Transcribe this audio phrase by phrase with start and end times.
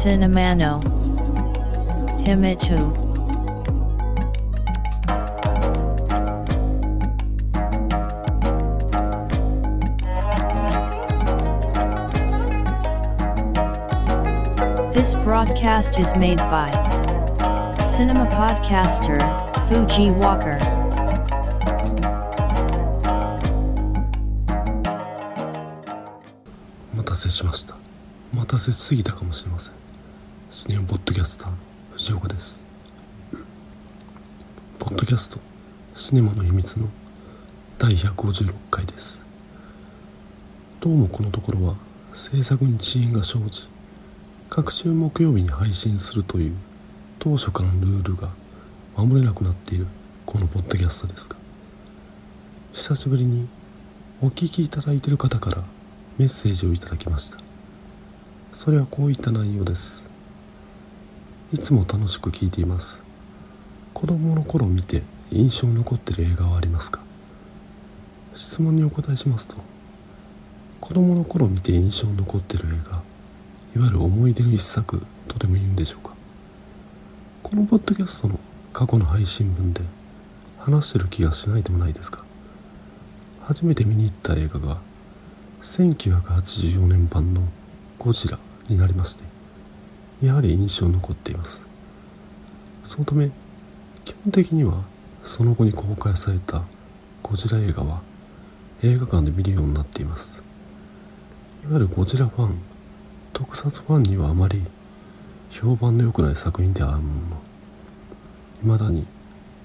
[0.00, 0.80] Cinemano
[2.24, 3.04] Himitu
[14.94, 16.70] This broadcast is made by
[17.84, 19.20] Cinema Podcaster
[19.68, 20.58] Fuji Walker.
[26.92, 27.76] お待たせしました
[28.32, 29.79] お待たせしすぎたかもしれません
[30.53, 31.51] シネオポッドキャスター
[31.93, 32.61] 藤岡です。
[34.79, 35.39] ポッドキャスト
[35.95, 36.89] シネマの秘密の
[37.77, 39.23] 第156回です。
[40.81, 41.75] どうもこのところは
[42.11, 43.69] 制作に遅延が生じ
[44.49, 46.55] 各週木曜日に配信するという
[47.19, 48.27] 当初からのルールが
[48.97, 49.87] 守れなくなっている
[50.25, 51.37] このポッドキャストですが
[52.73, 53.47] 久しぶりに
[54.21, 55.63] お聞きいただいている方から
[56.17, 57.37] メッセージをいただきました。
[58.51, 60.10] それはこういった内容です。
[61.53, 63.03] いつも楽しく聞いています。
[63.93, 67.01] 子供の頃見て印象に残っている映画はありますか？
[68.33, 69.57] 質問にお答えしますと
[70.79, 73.01] 子供の頃見て印象に残っている映画
[73.75, 76.15] いわゆる思い出の一作とでも言うんでしょうか？
[77.43, 78.39] このポッドキャストの
[78.71, 79.81] 過去の配信分で
[80.57, 82.23] 話してる気がしないでもないですか？
[83.41, 84.77] 初めて見に行った映画が
[85.63, 87.41] 1984年版の
[87.99, 89.25] 「ゴジラ」になりまして
[90.21, 91.65] やはり印象に残っています。
[92.83, 93.31] そのため
[94.05, 94.83] 基本的には
[95.23, 96.63] その後に公開された
[97.23, 98.01] ゴジラ映画は
[98.83, 100.43] 映画館で見るようになっています。
[101.63, 102.59] いわゆるゴジラファン
[103.33, 104.63] 特撮ファンにはあまり
[105.49, 107.19] 評判の良くない作品ではあるもの。
[107.37, 107.41] の
[108.61, 109.05] 未だに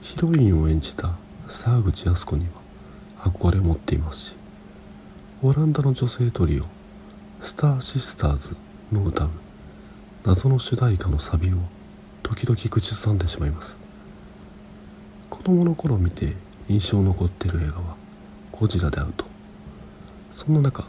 [0.01, 1.17] ヒロインを演じた
[1.49, 4.37] 沢口靖子には憧れを持っていますし
[5.43, 6.65] オランダの女性トリオ
[7.41, 8.57] スターシスターズ
[8.91, 9.31] の歌う
[10.27, 11.57] 謎の主題歌のサビを
[12.25, 13.79] 時々口ずさんでしまいます。
[15.31, 16.35] 子供の頃見て
[16.69, 17.97] 印象残ってる映画は
[18.51, 19.25] ゴジラであると。
[20.33, 20.89] そんな中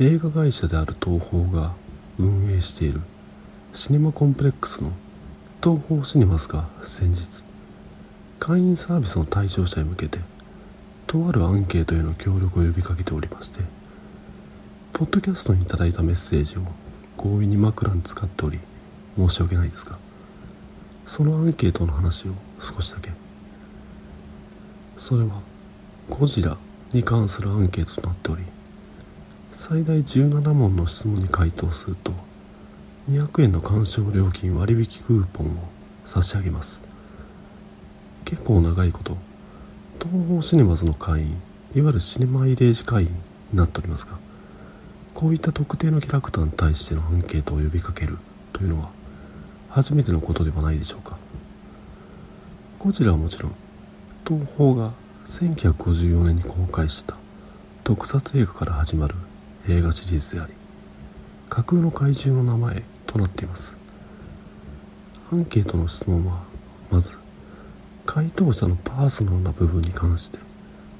[0.00, 1.74] 映画会社である東宝が
[2.18, 3.02] 運営している
[3.74, 4.92] シネマコンプレックスの
[5.62, 7.44] 東宝シネマスが先日
[8.38, 10.20] 会員サービスの対象者へ向けて
[11.06, 13.60] とあるアンケートへの協力を呼びかけておりまして
[14.94, 16.62] ポッドキャストにいただいたメッセージを
[17.18, 18.60] 強引に枕に使っており
[19.16, 19.98] 申し訳ないですが
[21.04, 23.10] そのアンケートの話を少しだけ。
[24.96, 25.40] それは
[26.10, 26.56] ゴジラ
[26.92, 28.42] に関するアンケートとなっており
[29.52, 32.12] 最大17問の質問に回答すると
[33.08, 35.50] 200円の鑑賞料金割引クーポンを
[36.04, 36.82] 差し上げます。
[38.24, 39.16] 結構長いこと
[39.98, 41.28] 東宝シネマズの会員
[41.74, 43.08] いわゆるシネマイレージ会員
[43.52, 44.18] になっておりますが
[45.18, 48.18] こういった特定のキャラクターに対してのアンケートを呼びかける
[48.52, 48.90] というのは
[49.68, 51.18] 初めてのことではないでしょうか。
[52.78, 53.54] ゴジラはもちろん
[54.24, 54.92] 東宝が
[55.26, 57.16] 1954年に公開した
[57.82, 59.16] 特撮映画から始まる
[59.68, 60.52] 映画シリーズであり
[61.48, 63.76] 架空の怪獣の名前となっています。
[65.32, 66.44] アンケートの質問は
[66.92, 67.18] まず
[68.06, 70.38] 回答者のパーソナルな部分に関して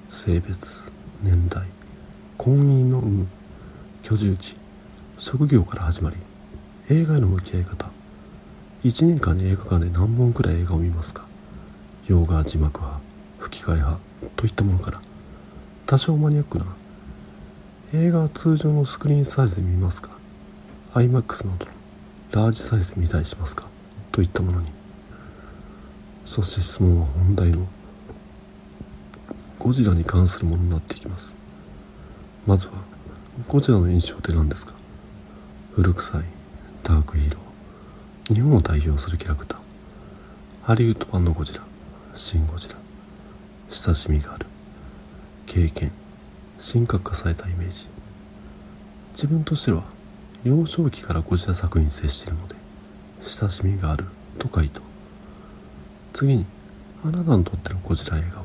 [0.09, 0.91] 性別
[1.23, 1.69] 年代
[2.37, 3.38] 婚姻の有無
[4.03, 4.56] 居住地
[5.16, 6.16] 職業から始まり
[6.88, 7.91] 映画への向き合い方。
[8.84, 11.26] 1年間に映画館で何本くらい映画を見ますか？
[12.06, 13.00] 洋画字幕派
[13.38, 14.00] 吹き替え派
[14.37, 15.00] といったものから。
[15.84, 16.66] 多少マニアックな
[17.92, 20.10] 映画は通常のスクリーンサイズで見ますか
[20.94, 21.72] ？iMAX などの
[22.31, 23.66] ラージサイズで見たりしますか？
[24.12, 24.72] といったものに。
[26.25, 27.66] そして質問は本題の
[29.58, 31.34] ゴジラに関するものになっていきます。
[32.47, 32.75] まずは
[33.47, 34.72] ゴジラの印象って何ですか？
[35.76, 36.22] 古臭い
[36.82, 39.59] ダークヒーロー日本を代表するキャラクター。
[40.62, 41.60] ハリウッド版のゴジラ
[42.16, 42.75] シン・ゴジラ。
[43.71, 44.47] 親しみがある。
[45.47, 45.93] 経験
[46.59, 47.87] 神格化されたイメージ。
[49.12, 49.84] 自分としては
[50.43, 52.56] 幼少期からゴジラ作品に接しているので
[53.23, 54.06] 親しみがある
[54.40, 54.82] と回答。
[56.12, 56.44] 次に
[57.05, 58.44] あなたにとってのゴジラ映画は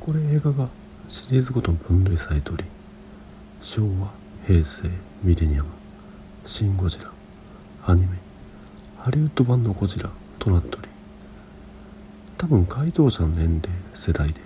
[0.00, 0.68] これ映画が
[1.08, 2.64] シリーズごとに分類されており
[3.60, 4.12] 昭和
[4.46, 4.88] 平成
[5.22, 5.68] ミレニアム
[6.44, 7.10] シン・ゴジラ
[7.86, 8.16] アニメ
[8.98, 10.88] ハリウッド版のゴジラとなっており
[12.36, 13.62] 多分回答者の年齢
[13.94, 14.40] 世代で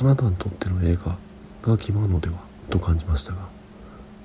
[0.00, 1.16] あなたにとっての映画
[1.62, 2.36] が決まるのでは
[2.70, 3.48] と感じましたが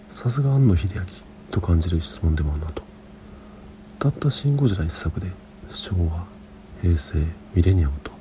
[0.09, 1.05] さすが庵野秀明
[1.51, 2.83] と感じる質問でもあるなと。
[3.99, 5.31] たった「シン・ゴジラ」一作で
[5.69, 6.25] 昭和
[6.81, 7.25] 平成
[7.55, 8.11] ミレニアムと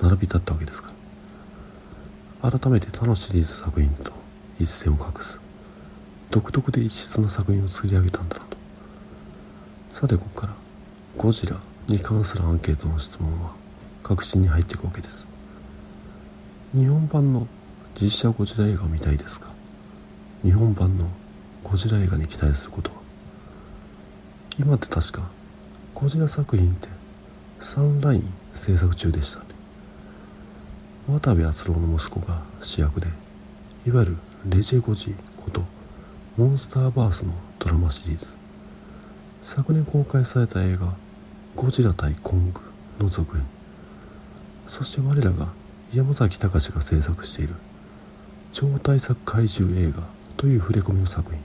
[0.00, 0.92] 並び立ったわけですか
[2.42, 4.23] ら改めて他のシリーズ作品と
[4.58, 5.40] 一線を画す。
[6.30, 8.56] 独特で異質な作品を作り上げたんだなと。
[9.90, 10.54] さてここから
[11.16, 13.52] ゴジラに関するアンケートの質問は
[14.02, 15.28] 確信に入っていくわけです。
[16.74, 17.46] 日本版の
[17.94, 19.48] 実写ゴジラ映画を見たいですか？
[20.42, 21.06] 日本版の
[21.62, 22.96] ゴジラ映画に期待することは？
[24.58, 25.22] 今って確か
[25.94, 26.88] ゴジラ作品って
[27.60, 29.46] サンライン制作中でしたね。
[31.08, 33.06] 渡部篤郎の息子が主役で
[33.86, 35.62] いわゆるレジェゴジこと
[36.36, 38.36] モンスターバースのドラマシリーズ。
[39.40, 40.94] 昨年公開された映画
[41.56, 42.60] 「ゴジラ対コング」
[43.02, 43.46] の続編。
[44.66, 45.48] そして我らが
[45.94, 47.54] 山崎隆が制作している
[48.52, 50.02] 超大作怪獣映画
[50.36, 51.40] という触れ込みの作品。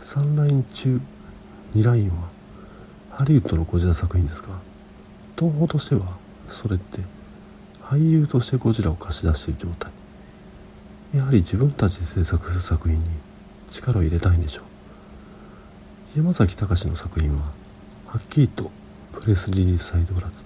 [0.00, 1.00] 3ライン中
[1.76, 2.28] 2ラインは
[3.12, 4.48] ハリウッドのゴジラ作品ですが
[5.38, 6.16] 東宝としては
[6.48, 7.02] それって
[7.84, 10.01] 俳優としてゴジラを貸し出している状態。
[11.14, 13.04] やはり自分たちで制作する作品に
[13.70, 14.72] 力を入れたいんでしょう。
[16.14, 17.40] 山崎隆の作品は
[18.06, 18.70] はっきりと
[19.12, 20.44] プレスリリースされておらず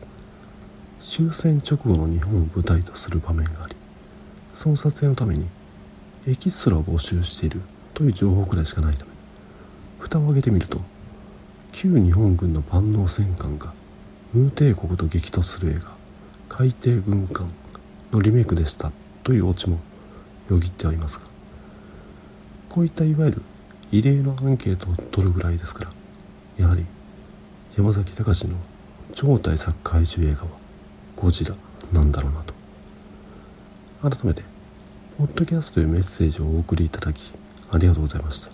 [1.01, 3.75] 終戦直後の日本を舞台とする場面があり
[4.55, 5.49] その撮影のために
[6.25, 7.63] エキストラを募集している
[7.95, 9.11] という情報くらいしかないため
[9.99, 10.81] 蓋を開けてみると
[11.73, 13.75] 旧日本軍の万能戦艦が
[14.33, 15.97] ムー帝国と激突する映画
[16.49, 17.51] 「海底軍艦」
[18.13, 18.93] のリメイクでした
[19.25, 19.81] というオチも
[20.49, 21.25] よぎってはいますが
[22.69, 23.43] こういったいわゆる
[23.91, 25.91] 異例のアンケートを取るぐらいですから
[26.59, 26.87] やはり
[27.77, 28.57] 山崎隆の
[29.15, 30.49] 超大作怪獣映画は
[31.15, 31.55] ゴジラ
[31.93, 32.55] なんだろうなと。
[34.03, 34.43] 改めて
[35.19, 37.33] ポッドキャストでメッセージをお送りいただき
[37.73, 38.51] ありがとうございました。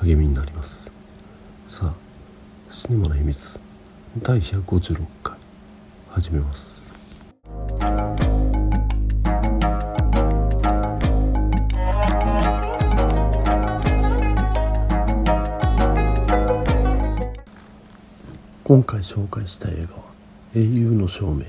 [0.00, 0.90] 励みになります。
[1.66, 1.94] さあ
[2.70, 3.60] シネマの秘密
[4.18, 5.36] 第156回
[6.10, 6.87] 始めます。
[18.68, 20.02] 今回紹介した映画は
[20.54, 21.46] 「英雄の証明」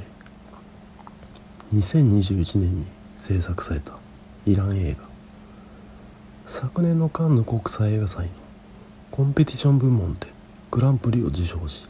[1.75, 2.85] 2021年に
[3.17, 3.91] 制作された
[4.45, 5.03] イラン映画。
[6.45, 8.31] 昨年のカンヌ国際映画祭の
[9.11, 10.27] コンペティション部門で
[10.71, 11.89] グランプリを受賞し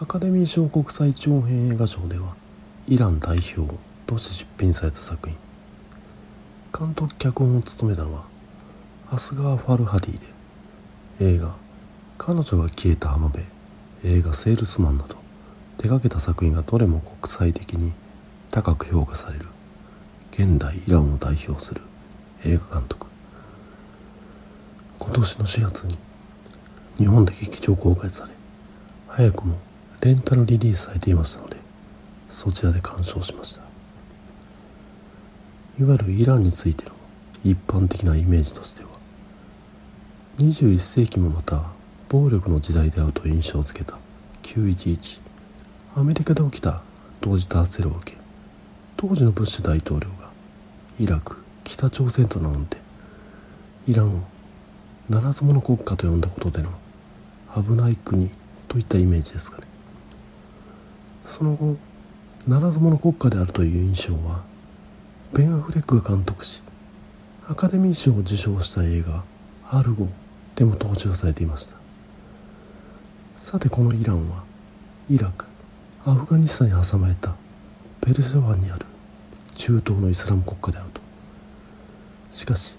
[0.00, 2.36] アカデミー賞国際長編映画賞では
[2.88, 3.70] イラン代表
[4.06, 5.36] として出品された作品。
[6.72, 8.24] 監督脚本を務めたのは
[9.10, 10.18] アスガー・ファルハディ
[11.20, 11.54] で映画
[12.16, 13.44] 「彼女が消えた浜辺」
[14.04, 15.16] 映画「セールスマン」など
[15.78, 17.92] 手掛けた作品がどれも国際的に
[18.50, 19.46] 高く評価される。
[20.32, 21.80] 現代イランを代表する
[22.44, 23.06] 映画監督。
[24.98, 25.96] 今年の4月に
[26.98, 28.32] 日本で劇場公開され
[29.08, 29.58] 早くも
[30.00, 31.56] レンタルリリースされていましたので
[32.28, 33.62] そちらで鑑賞しました。
[35.78, 36.92] いわゆるイランについての
[37.44, 38.88] 一般的なイメージとしては
[40.38, 41.62] 21世紀もまた
[42.08, 43.98] 暴力の時代であると印象をつけた。
[44.42, 45.20] 911
[45.96, 46.82] アメリカで起きた。
[47.26, 48.16] 同時多発テロを受け
[48.96, 50.30] 当時のブッシュ大統領が
[51.00, 52.76] イラク北朝鮮と名乗って
[53.88, 54.20] イランを
[55.08, 56.70] ならず者国家と呼んだことでの
[57.56, 58.30] 危ない国
[58.68, 59.66] といったイメージですかね。
[61.24, 61.76] その後
[62.46, 64.44] ならず者国家であるという印象は
[65.32, 66.62] ベン・アフレックが監督し
[67.48, 69.24] アカデミー賞を受賞した映画
[69.68, 70.08] 「アルゴ」
[70.54, 71.85] でも登場されていました。
[73.48, 74.42] さてこのイランは
[75.08, 75.46] イラク
[76.04, 77.36] アフガニスタンに挟まれた
[78.00, 78.84] ペルシャ湾にある
[79.54, 81.00] 中東のイスラム国家であると。
[82.32, 82.76] しかし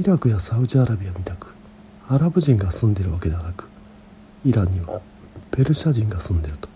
[0.00, 1.54] イラクやサウジアラビアみたく
[2.08, 3.68] アラブ人が住んでいるわけではなく
[4.44, 5.00] イランには
[5.52, 6.68] ペルシャ人が住んでいると。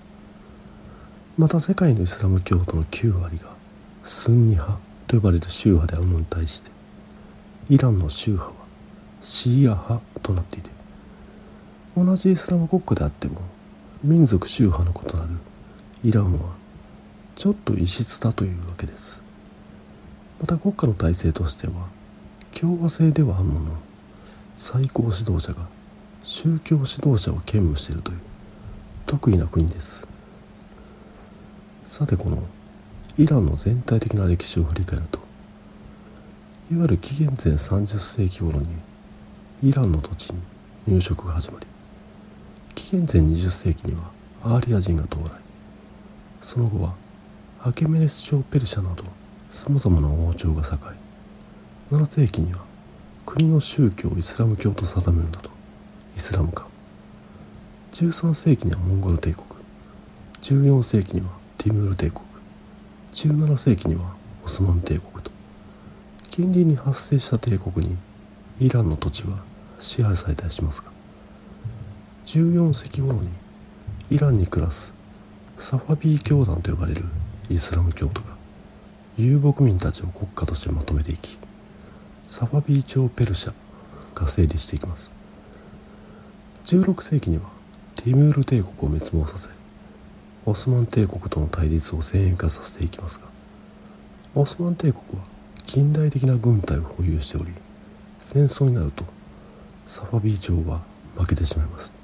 [1.36, 3.54] また世界のイスラム教徒の9割が
[4.04, 4.78] スンニ派
[5.08, 6.70] と呼ばれる宗派であるのに対して
[7.70, 8.56] イランの宗派は
[9.20, 10.75] シーア派となっていて
[11.96, 13.40] 同じイスラム国家であっても
[14.04, 15.28] 民族宗派の異なる
[16.04, 16.54] イランは
[17.34, 19.22] ちょっと異質だというわけです。
[20.38, 21.88] また国家の体制としては
[22.54, 23.72] 共和制ではあるものの
[24.58, 25.66] 最高指導者が
[26.22, 28.18] 宗教指導者を兼務しているという
[29.06, 30.06] 得意な国です。
[31.86, 32.42] さてこの
[33.16, 35.20] イランの全体的な歴史を振り返ると
[36.70, 38.66] いわゆる紀元前30世紀頃に
[39.62, 40.40] イランの土地に
[40.86, 41.66] 入植が始まり
[42.76, 45.30] 紀元前20世紀にはアーリア人が到来。
[46.42, 46.94] その後は
[47.62, 49.02] アケメネス朝ペルシャなど
[49.50, 50.94] さまざまな王朝が栄
[51.90, 52.60] え7世紀には
[53.24, 55.50] 国の宗教をイスラム教と定めるなど
[56.16, 56.66] イスラム化。
[57.92, 59.46] 13世紀にはモンゴル帝国。
[60.42, 62.24] 14世紀にはティムール帝国。
[63.14, 64.14] 17世紀には
[64.44, 65.30] オスマン帝国と。
[66.30, 67.96] 近隣に発生した帝国に
[68.60, 69.38] イランの土地は
[69.78, 70.95] 支配されたりしますが
[72.26, 73.28] 14世紀頃に
[74.10, 74.92] イランに暮らす
[75.56, 77.04] サファビー教団と呼ばれる
[77.48, 78.36] イスラム教徒が
[79.16, 81.38] 遊牧民たちを国家としてまとめていき
[82.28, 83.54] サファビー朝ペルシャ
[84.14, 85.16] が成立していきます。
[86.64, 87.44] 16世紀には
[87.94, 89.50] ティムール帝国を滅亡させ
[90.46, 93.26] オスマン帝国との対立を先鋭化させていきますが
[94.34, 95.24] オスマン帝国は
[95.64, 97.52] 近代的な軍隊を保有しており
[98.18, 99.04] 戦争になると
[99.86, 100.82] サファビー朝は
[101.16, 101.95] 負けてしまいます。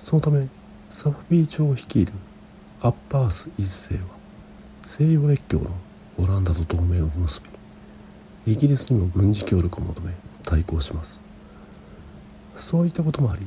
[0.00, 0.48] そのため
[0.88, 2.12] サファビー朝を率いる
[2.80, 4.00] アッバース一世は
[4.82, 5.70] 西洋列強の
[6.18, 7.42] オランダと同盟を結
[8.46, 11.20] びイギリスにも軍事協力を求め対抗します。
[12.56, 13.46] そういったこともあり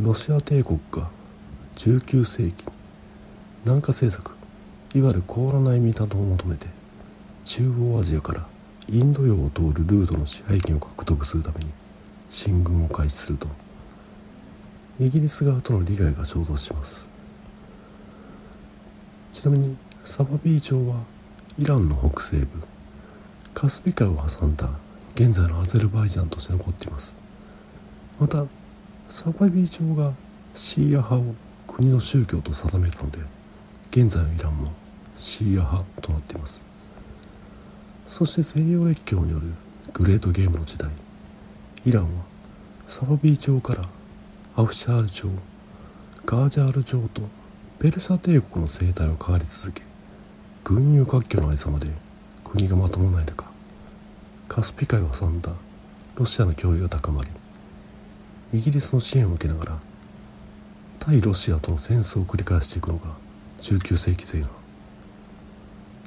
[0.00, 1.10] ロシア帝国が
[1.76, 2.64] 19世紀
[3.64, 4.34] 南下政策
[4.94, 6.68] いわゆる凍らない港を求めて
[7.44, 8.46] 中央アジアから
[8.88, 11.70] インド洋を通るルートの支配権を獲得するために
[12.28, 13.63] 進軍を開始すると。
[15.00, 17.08] イギリス側との利害が衝突します。
[19.32, 21.02] ちなみにサファビー朝は
[21.58, 22.46] イランの北西部
[23.52, 24.70] カスピ海を挟んだ
[25.14, 27.16] 現在のアゼルバイジャンとして残っています。
[28.20, 28.44] また
[29.08, 30.12] サファビー朝が
[30.54, 31.34] シーア派を
[31.66, 33.18] 国の宗教と定めたので
[33.90, 34.72] 現在のイランも
[35.16, 36.62] シーア派となっています。
[38.06, 39.52] そして西洋列強による
[39.92, 40.90] グレートゲームの時代
[41.84, 42.08] イランは
[42.86, 43.88] サファビー朝から
[44.56, 45.26] アフシャール朝
[46.24, 47.22] ガージャール朝と
[47.80, 49.82] ペルシャ帝国の生態を変わり続け
[50.62, 51.88] 群雄割拠の間まで
[52.44, 53.44] 国がまともない中
[54.46, 55.50] カスピ海を挟んだ
[56.14, 57.30] ロシアの脅威が高まり
[58.56, 59.78] イギリスの支援を受けながら
[61.00, 63.06] 対ロシアとの戦争を繰り返していくのが
[63.60, 64.52] 19世紀前半。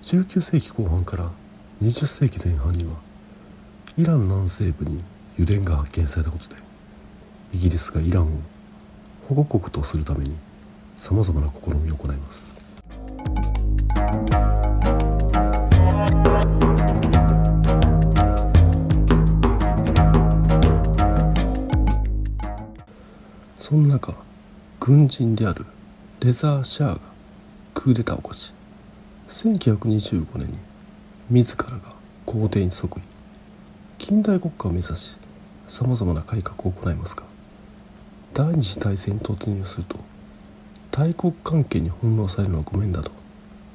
[0.04, 1.30] 19世紀後半から
[1.82, 2.94] 20世紀前半には
[3.98, 5.00] イラン南西部に
[5.38, 6.67] 油田が発見されたことで
[7.54, 8.28] イギリスがイランを
[9.28, 10.36] 保護国とするために
[10.96, 12.54] さまざまな試みを行います。
[23.58, 24.14] そんな中
[24.80, 25.66] 軍人である
[26.22, 27.00] レザー・シャーが
[27.74, 28.54] クーデターを起こし
[29.30, 30.58] 1925年に
[31.30, 31.94] 自らが
[32.26, 33.02] 皇帝に即位。
[33.98, 35.20] 近代国家を目指し
[35.68, 37.24] さまざまな改革を行いますが
[38.38, 39.98] 第二次大戦突入すると
[40.92, 43.10] 大国関係に翻弄されるのはごめんだと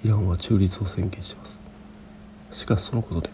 [0.04, 1.60] イランは中立を宣言します。
[2.52, 3.30] しかしそのことで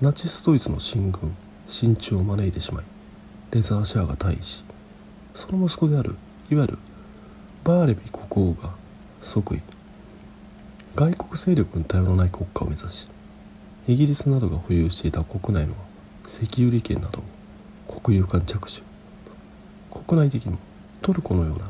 [0.00, 1.36] ナチスドイツの進軍
[1.68, 2.84] 進駐を招いてしまい
[3.50, 4.64] レザーシャーが退位し
[5.34, 6.16] その息子である
[6.50, 6.78] いわゆる
[7.62, 8.70] バーレビ国王が
[9.20, 9.60] 即位
[10.94, 13.08] 外国勢力に頼らない国家を目指し
[13.86, 15.74] イギリスなどが保有していた国内の
[16.26, 17.22] 石油利権など
[17.88, 18.89] を国有化に着手。
[19.90, 20.56] 国内的に
[21.02, 21.66] トルコのような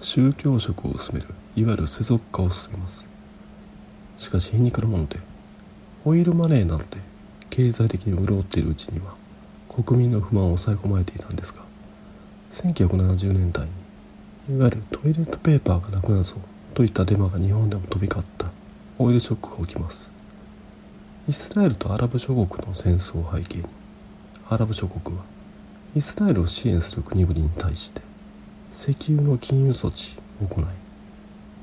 [0.00, 3.08] 宗教色を進めるいわゆる世俗化を進めます。
[4.18, 5.18] しかし皮肉なもので
[6.04, 6.84] オイルマネーなどで
[7.50, 9.14] 経済的に潤っているうちには
[9.68, 11.62] 国民の不満を抑え込まれていたんですが
[12.50, 13.66] 1970年代
[14.48, 16.36] にいわゆるトイレットペーパーがなくなるぞ
[16.74, 18.50] といったデマが日本でも飛び交った
[18.98, 20.10] オイルショックが起きます。
[21.28, 23.64] イスラエルとアラブ諸国の戦争を背景に
[24.48, 25.24] アラブ諸国は
[25.94, 28.00] イスラエルを支援する国々に対して
[28.72, 30.64] 石油の禁輸措置を行い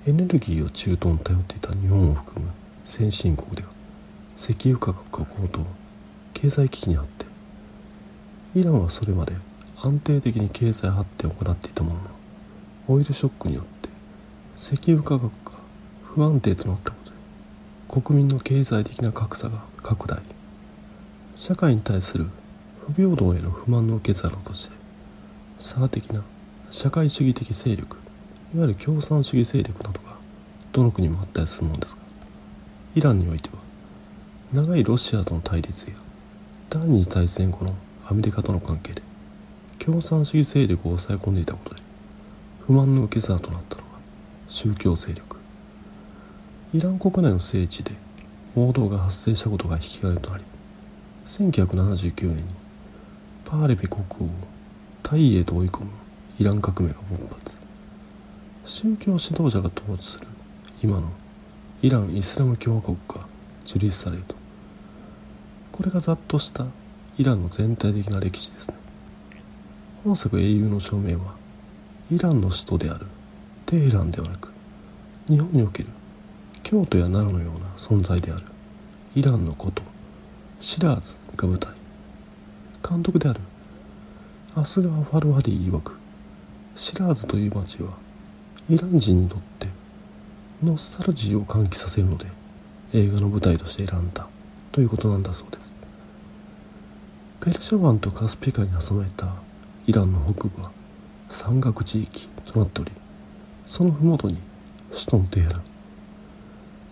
[0.06, 2.52] エネルギーを中東に頼っていた日本を含む
[2.86, 3.70] 先進国では
[4.38, 5.66] 石油価格が高騰
[6.34, 7.26] 経済危機にあって
[8.54, 9.34] イランはそれまで
[9.82, 12.02] 安定的に経済発展を行っていたものの
[12.88, 13.90] オイルショックによって
[14.58, 15.60] 石油価格が
[16.04, 20.20] 不安定となったことで国民の経済的な格差が拡大。
[21.40, 22.30] 社会に対する
[22.90, 24.76] 不平等への不満の受け皿として
[25.60, 26.24] 左派的な
[26.72, 27.98] 社会主義的勢力
[28.56, 30.18] いわゆる共産主義勢力などが
[30.72, 32.02] どの国もあったりするものですが
[32.96, 33.56] イランにおいては
[34.54, 35.96] 長いロシアとの対立や
[36.70, 37.76] 第二次大戦後の
[38.08, 39.04] アメリカとの関係で
[39.78, 41.82] 共産主義勢力を抑え込んでいたことで
[42.66, 43.90] 不満の受け皿となったのが
[44.48, 45.38] 宗教勢力。
[46.72, 47.94] イラン国内の聖地で
[48.54, 50.44] 暴動が発生したことが引き金となり
[51.26, 52.59] 1979年に
[53.50, 54.30] パーレビ国王を
[55.02, 55.90] タイへと追い込む
[56.40, 57.58] イラン革命が勃発。
[58.64, 60.28] 宗教指導者が統治する
[60.84, 61.10] 今の
[61.82, 63.26] イラン・イスラム共和国が
[63.66, 64.36] 樹立されると。
[65.72, 66.68] これがざっとした
[67.18, 68.76] イランの全体的な歴史ですね。
[70.04, 71.34] 本作英雄の証明は
[72.12, 73.08] イランの首都である
[73.66, 74.52] テヘランではなく
[75.28, 75.90] 日本における
[76.62, 78.44] 京都や奈良のような存在である
[79.16, 79.82] イランの古都
[80.60, 81.79] シラーズが舞台。
[82.88, 83.42] 監督である。
[84.56, 85.96] アスガー・ファルハディ曰く
[86.76, 87.92] シラーズという町は
[88.70, 89.68] イラン人にとって
[90.64, 92.26] ノスタルジーを喚起させるので
[92.94, 94.28] 映画の舞台として選んだ
[94.72, 95.72] ということなんだそうです。
[97.42, 99.34] ペルシャ湾とカスピ海に挟まれた
[99.88, 100.72] イランの北部は
[101.30, 102.92] 山岳地域となっており
[103.66, 104.38] その麓に
[104.92, 105.62] 首都のテヘラン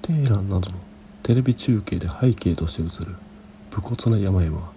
[0.03, 0.77] テヘランなどの
[1.23, 3.15] テレビ中継で背景として映る
[3.71, 4.76] 武骨な山々は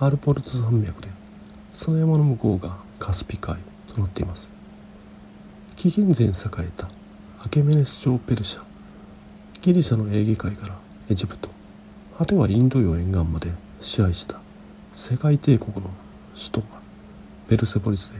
[0.00, 1.08] アルポルツ山脈で
[1.74, 3.58] その山の向こうがカスピ海
[3.92, 4.52] となっています。
[5.76, 6.88] 紀元前栄えた
[7.40, 8.62] アケメネス朝ペルシャ
[9.60, 10.76] ギリシャのエーゲ海から
[11.08, 11.50] エジプト
[12.16, 13.50] 果てはインド洋沿岸まで
[13.80, 14.40] 支配した
[14.92, 15.90] 世界帝国の
[16.34, 16.66] 首都が
[17.48, 18.18] ペルセポリスで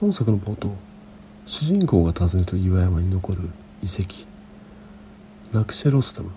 [0.00, 0.74] 本作の冒頭
[1.46, 3.50] 主人公が訪ねる岩山に残る
[3.82, 4.26] 遺跡
[5.52, 6.30] ナクシェロスタム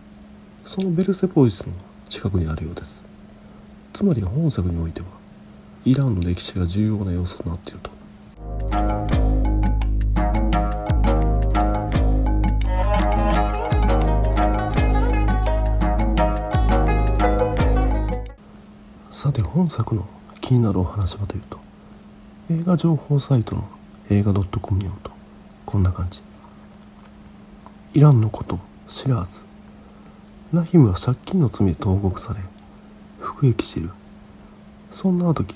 [0.66, 1.74] そのベルセポリスの
[2.10, 3.17] 近くにあるようです。
[3.98, 5.08] つまり本作においては
[5.84, 7.90] イランの歴史が重要な要素となっていると。
[19.10, 20.06] さて本作の
[20.42, 21.58] 気になるお話はというと
[22.52, 23.68] 映画情報サイトの
[24.12, 25.12] 映画 .com によると
[25.66, 26.22] こんな感じ。
[27.96, 29.44] イランのこと知らず
[30.54, 32.42] ラヒムは借金の罪で投獄され
[33.38, 33.92] 服役してる。
[34.90, 35.54] そんな時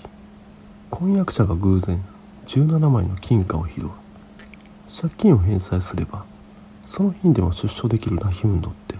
[0.91, 2.00] 婚約者が偶然
[2.45, 3.89] 17枚の金貨を披露
[4.85, 6.23] 借金を返済すれば
[6.85, 8.95] その日でも出所できるラヒムにとって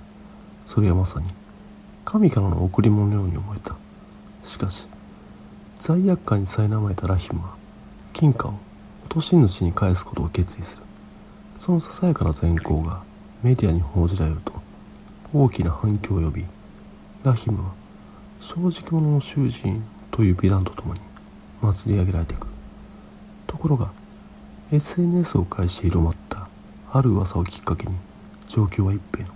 [0.66, 1.28] それはまさに
[2.06, 3.76] 神からの贈り物のように思えた。
[4.44, 4.88] しかし
[5.78, 7.54] 罪悪感に苛まれたラヒムは
[8.14, 8.54] 金貨を
[9.04, 10.84] 落とし主に返すことを決意する。
[11.60, 13.04] そのささやかな善行が
[13.44, 14.54] メディアに報じられると
[15.36, 16.46] 大きな反響を呼び
[17.24, 17.81] ラヒムは
[18.42, 21.00] 正直者の囚人という美談とともに
[21.62, 22.48] 祭り上げられていく。
[23.46, 23.92] ところが
[24.72, 26.50] SNS を介して広まった
[26.92, 27.94] ある噂をきっかけに
[28.48, 29.28] 状況は一変。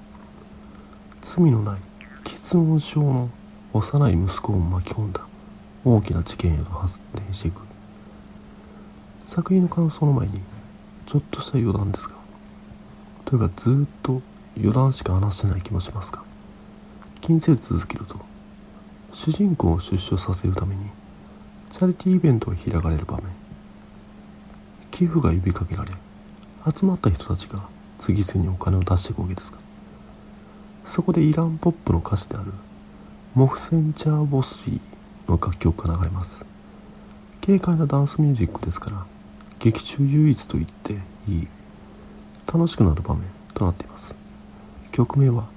[1.21, 1.81] 罪のない
[2.23, 3.29] 喫音症の
[3.73, 5.21] 幼い息子を巻き込んだ
[5.83, 7.61] 大きな事件へと発展していく。
[9.21, 10.41] 作品の感想の前に
[11.05, 12.15] ちょっとした余談ですが
[13.25, 14.23] というかずっと
[14.57, 16.23] 余談しか話してない気もしますが
[17.21, 18.19] 気にせず続けると
[19.15, 20.89] 主人公を出所させるために
[21.71, 23.23] チャリティーイベントが開かれる場面。
[24.91, 25.93] 寄付が呼びかけられ
[26.69, 27.61] 集まった人たちが
[27.97, 29.57] 次々にお金を出していくわけですが
[30.83, 32.51] そこでイランポップの歌詞である
[33.33, 36.45] モフセンチャー・ボスフィーの楽曲が流れます。
[37.43, 39.05] 軽快なダンスミュージックですから
[39.59, 40.93] 劇中唯一と言って
[41.29, 41.47] いい
[42.51, 43.23] 楽しくなる場面
[43.53, 44.13] となっています。
[44.91, 45.47] 曲名は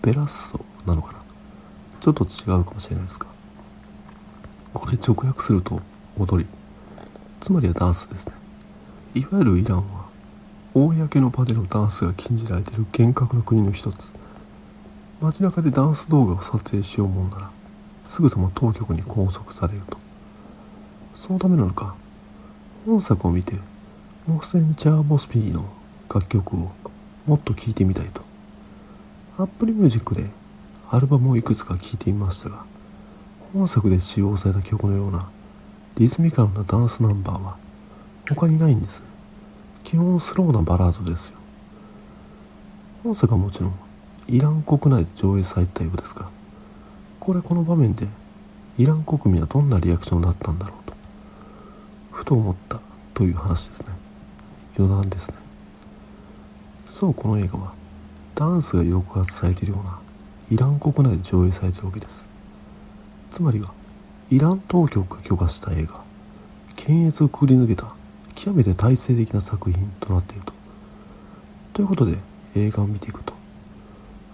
[0.00, 1.21] ベラッソなのかな。
[2.02, 3.26] ちょっと違うかもしれないですが
[4.74, 5.80] これ直訳すると
[6.18, 6.50] 踊り。
[7.40, 8.32] つまりはダンスですね。
[9.14, 10.06] いわゆるイランは
[10.74, 14.12] 公の場でのダンスが禁じられている厳格な国の一つ。
[15.20, 17.50] 街中でダンス動画を撮影しようもんなら
[18.04, 19.96] すぐさま当局に拘束されると。
[21.14, 21.94] そのためなのか。
[22.84, 23.54] 本作を見て
[24.26, 25.64] モーセン・チャー・ボスピーの
[26.12, 26.72] 楽曲を
[27.26, 28.22] もっと聴いてみたいと。
[29.38, 30.41] Apple Music で
[30.94, 32.66] アルバムをいくつか聴いてみましたが
[33.54, 35.26] 本作で使用された曲のような
[35.96, 37.56] リズミカルなダンスナンバーは
[38.28, 39.02] 他にないんです。
[39.84, 41.38] 基本スローなバラードですよ。
[43.02, 43.74] 本作はもちろん
[44.28, 46.28] イラン国内で上映されたようですが
[47.18, 48.06] これこの場面で
[48.76, 50.94] イラン国民はどんなリアクションだったんだろうと
[52.10, 52.80] ふと思った
[53.14, 53.94] という話ですね。
[54.78, 55.36] 余談ですね。
[56.84, 57.72] そうこの映画は
[58.34, 59.98] ダンスが抑圧されているような
[60.52, 62.28] イラン国内で上映されているわけです。
[63.30, 63.72] つまりは
[64.30, 66.02] イラン当局が許可した映画
[66.76, 67.94] 検閲をくぐり抜けた
[68.34, 70.52] 極めて体制的な作品となっていると。
[71.72, 72.18] ということで
[72.54, 73.32] 映画を見ていくと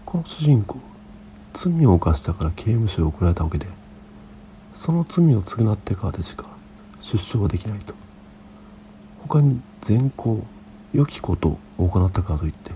[0.05, 0.81] この主人公
[1.53, 3.69] 罪を犯したから刑務所へ送られたわけで
[4.75, 6.47] その罪を償ってからでしか
[7.01, 7.95] 出所はできないと。
[9.29, 10.45] 他に善行
[10.93, 12.73] 良きことを行ったからといって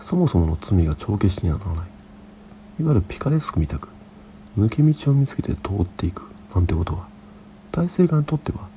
[0.00, 1.93] そもそもの罪が帳消しにはならない。
[2.80, 3.88] いわゆるピカレスクみたく
[4.58, 7.06] 抜け道を見つけて通っていくなんてことは
[7.70, 8.68] 体制側にとっては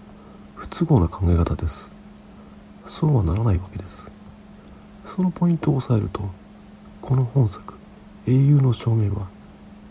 [0.55, 1.91] 不都合な考え方です。
[2.85, 4.09] そうはならないわけです。
[5.05, 6.29] そのポイントを押さえると
[7.01, 7.75] この本作
[8.27, 9.27] 英雄の証明は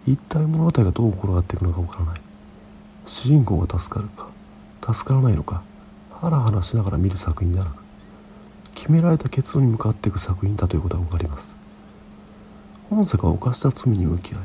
[0.07, 2.21] 一体物語がどう転がっていくのかわからない。
[3.07, 4.31] 主人公が助かるか
[4.93, 5.63] 助からないのか
[6.11, 7.83] ハラハラしながら見る作品ではなく
[8.75, 11.57] 決められた結論に向かっていく作品だということが分かります。
[12.89, 14.39] 本作は犯した罪に向き合い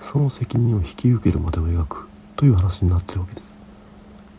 [0.00, 3.58] その責任を引き受けるまでを描くという話になっているわけです。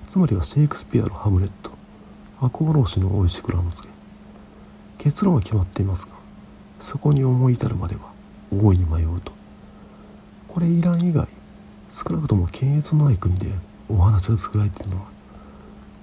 [0.07, 1.71] つまりはシェイクスピアの「ハムレット」
[2.41, 3.89] 赤穂浪士の大石蔵之助
[4.97, 6.13] 結論は決まっていますが
[6.79, 8.01] そこに思い至るまでは
[8.51, 9.33] 大いに迷うと。
[10.47, 11.27] これイラン以外
[11.89, 13.51] 少なくとも検閲のない国で
[13.89, 15.03] お話が作られているのは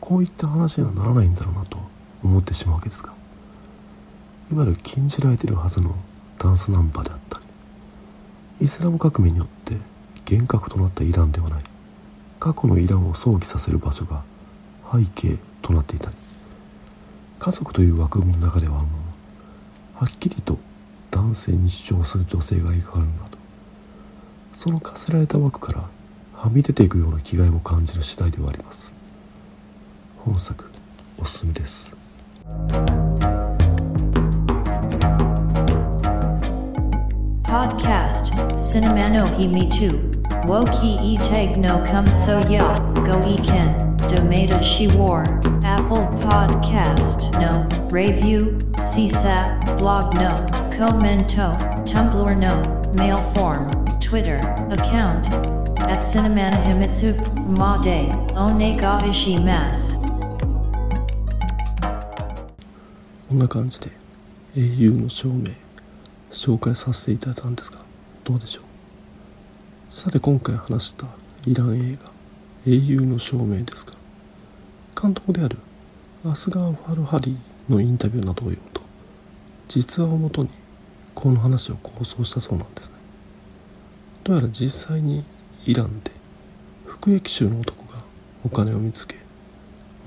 [0.00, 1.78] こういった話にはならないんだろうなと
[2.22, 3.12] 思ってしまうわけですが
[4.52, 5.94] いわゆる禁じられているはずの
[6.38, 7.46] ダンスナンバーであったり
[8.66, 9.76] イスラム革命によって
[10.24, 11.62] 厳格となったイランではない
[12.40, 14.22] 過去のイランを想起させる場所が
[14.92, 16.16] 背景となっていたり
[17.38, 19.02] 家族という枠組みの中ではあるもの
[19.96, 20.58] はっきりと
[21.10, 23.38] 男性に主張する女性が描かれるなど
[24.54, 25.88] その課せられた枠から
[26.44, 28.94] はみ出ていくような気概も感じる次第ではあります。
[30.18, 30.70] 本作
[31.18, 31.94] おすすめです。
[37.63, 39.97] Podcast Cinemano He Me Too
[40.45, 45.23] Woki E Tag No Come So Ya Go E Ken Domata She War
[45.63, 51.55] Apple Podcast No Review CSAP Blog No Commento
[51.85, 52.53] Tumblr No
[52.93, 54.37] Mail Form Twitter
[54.71, 55.31] Account
[55.89, 57.13] At Cinemana Himitsu
[57.47, 59.97] Made Onega Ishimasu
[63.29, 63.91] こんな感じで
[64.57, 65.51] 英雄の証明
[66.34, 67.78] 紹介させていただいたんですが
[68.24, 69.94] どうでしょう？
[69.94, 71.06] さて今回話した
[71.46, 72.10] イラン映画
[72.66, 73.92] 「英雄の証明」ですが
[75.00, 75.58] 監督である
[76.24, 78.82] アスガー・ファルハリーのインタビューなどを読むと
[79.68, 80.50] 実話をもとに
[81.14, 82.94] この話を構想したそうなんですね。
[84.24, 85.22] どうやら実際に
[85.64, 86.10] イランで
[86.86, 88.00] 服役囚の男が
[88.44, 89.16] お金を見つけ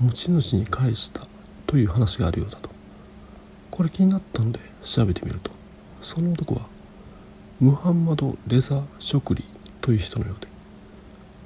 [0.00, 1.26] 持ち主に返した
[1.66, 2.68] という話があるようだと。
[3.70, 5.52] これ気になったので調べてみると
[6.00, 6.62] その男は
[7.60, 9.44] ムハンマド・レザ・ショクリ
[9.80, 10.48] という人のようで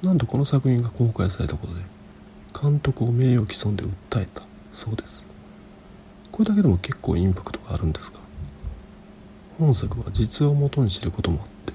[0.07, 1.81] なんとこの作品が公開されたことで
[2.59, 5.25] 監督を名誉毀損で訴えたそうです。
[6.31, 8.19] これだけでも結構インパクトがあるんですが
[9.59, 11.73] 本作は実話を元にしてることもあって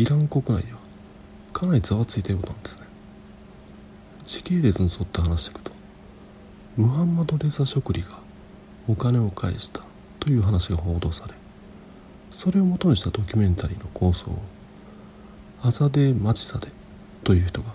[0.00, 0.78] イラン国内では
[1.52, 2.86] かなりざわついたようなんですね。
[4.24, 5.72] 時系列に沿って話していくと
[6.76, 8.18] ムハンマド・レザ・ショクリが
[8.88, 9.82] お金を返した
[10.18, 11.34] という話が報道され
[12.34, 14.42] それを元にしたドキュメンタリーの構想を
[15.62, 16.66] アザデー・マチサデ
[17.22, 17.68] という人が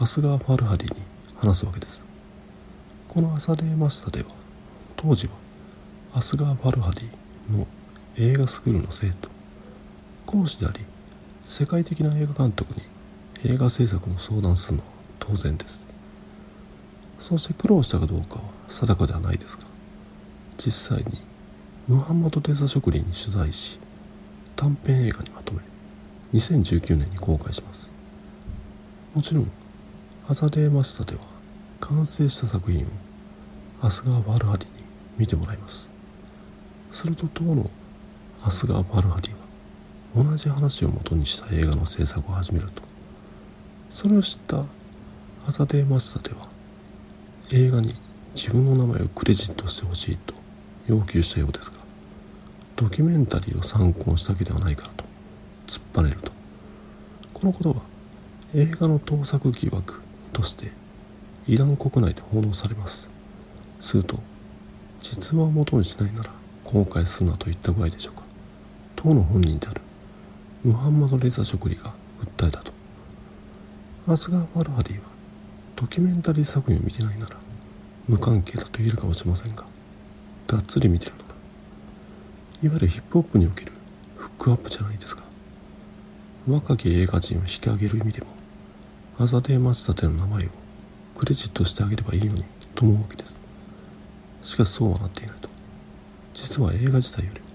[0.00, 1.02] アスガー・ファルハディに
[1.36, 2.02] 話すわけです。
[3.08, 4.26] このアサデー・マチサデは
[4.96, 5.34] 当時は
[6.14, 7.66] アスガー・ファルハディの
[8.16, 9.28] 映画スクールの生徒。
[10.24, 10.80] 講師であり
[11.44, 12.82] 世界的な映画監督に
[13.44, 15.84] 映画制作の相談するのは当然です。
[17.18, 19.66] そして苦労したかどうかは定かではないですが
[20.56, 21.20] 実際に
[21.86, 23.78] ムハンマド・デザ職人に取材し
[24.56, 25.60] 短編映画にまとめ
[26.32, 27.92] 2019年に公開します。
[29.12, 29.50] もちろん
[30.26, 31.20] アザデー・マスタでは
[31.80, 32.88] 完成した作品を
[33.82, 34.72] アスガー・ファルハディに
[35.18, 35.90] 見てもらいます。
[36.90, 37.68] すると当の
[38.42, 42.82] アスガー・ファルハディは同じ話を元にした映画の制作を始めると。
[43.90, 44.64] それを知った
[45.46, 46.48] アザデー・マスタでは
[47.50, 47.94] 映画に
[48.34, 50.43] 自分の名前をクレジットしてほしいと
[50.86, 51.78] 要求したようですが
[52.76, 55.04] ドキュメンタリーを参考したわけではないからと
[55.66, 56.32] 突っぱねると。
[57.32, 57.76] このことは
[58.54, 60.00] 映画の盗作疑惑
[60.32, 60.72] として
[61.46, 63.10] イラン国内で報道されます。
[63.80, 64.18] すると
[65.00, 66.30] 実話を元にしないなら
[66.64, 68.24] 公開するなといった具合でしょうか。
[68.96, 69.80] 当の本人である
[70.64, 71.94] ムハンマド・レザ・ショクリが
[72.38, 72.72] 訴えたと。
[74.06, 75.04] アスガー・ファルハディは
[75.76, 77.36] ドキュメンタリー作品を見てないなら
[78.06, 79.64] 無関係だと言えるかもしれませんが
[80.46, 81.24] がっつり見てるのだ
[82.62, 83.72] いわゆるヒップホップにおける
[84.16, 85.24] フックアップじゃないですか。
[86.48, 88.26] 若き映画人を引き上げる意味でも
[89.18, 90.48] アザデー・マスタテの名前を
[91.16, 93.38] クレジットしてあげればいいのにと思うわけです。
[94.42, 95.48] しかしそうはなっていないと。
[96.34, 97.46] 実は映画自体よりも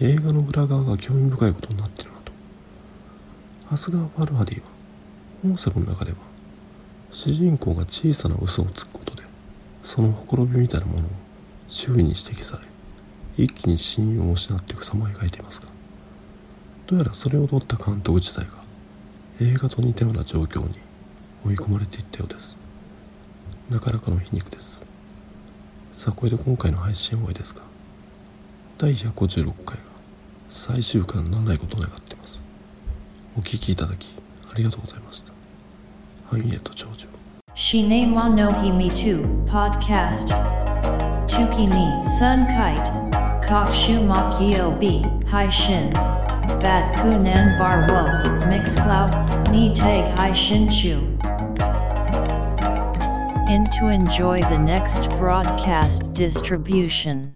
[0.00, 2.32] 映画の裏側が興味深いことになっているなと。
[3.70, 4.66] アスガー・ファルハディは
[5.42, 6.18] 本作の中では
[7.10, 9.22] 主人公が小さな嘘をつくことで
[9.82, 11.10] そのほころびみたいなものを
[11.72, 12.62] 周囲に指摘され
[13.42, 15.68] 一気に信用を失っていく様を描いていますが
[16.86, 18.62] どうやらそれを撮った監督自体が
[19.40, 20.74] 映画と似たような状況に
[21.46, 22.60] 追い込まれていったようです。
[23.70, 24.84] なかなかの皮肉です。
[25.94, 27.62] さあこれで今回の配信終わりですが
[28.78, 29.82] 第156回が
[30.50, 32.44] 最終回にならないことを願っています。
[33.38, 34.14] お聴きいただき
[34.52, 35.32] ありがとうございました。
[36.26, 37.08] 繁栄と長寿。
[37.54, 40.71] Shinema no Himi 2 Podcast.
[41.32, 41.86] Tuki ni
[42.18, 42.92] Sun Kite
[43.48, 45.88] Kokshu Makio B Hai Shin
[46.60, 48.02] Bat Kunan Bar Wo
[48.50, 50.98] Mixcloud Ni Tag Hai Shin Chu
[53.48, 57.30] in to enjoy the next broadcast distribution.